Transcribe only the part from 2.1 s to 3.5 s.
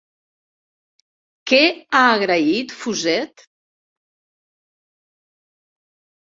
agraït Fuset?